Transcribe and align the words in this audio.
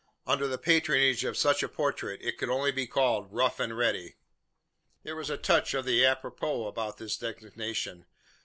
Under 0.25 0.47
the 0.47 0.57
patronage 0.57 1.23
of 1.23 1.37
such 1.37 1.61
a 1.61 1.69
portrait 1.69 2.19
it 2.23 2.39
could 2.39 2.49
only 2.49 2.71
be 2.71 2.87
called 2.87 3.31
"Rough 3.31 3.59
and 3.59 3.77
Ready." 3.77 4.15
There 5.03 5.15
was 5.15 5.29
a 5.29 5.37
touch 5.37 5.75
of 5.75 5.85
the 5.85 6.03
apropos 6.03 6.65
about 6.65 6.97
this 6.97 7.15
designation. 7.15 8.07